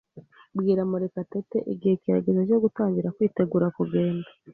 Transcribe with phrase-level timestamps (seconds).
[0.57, 4.27] Bwira Murekatete igihe kirageze cyo gutangira kwitegura kugenda.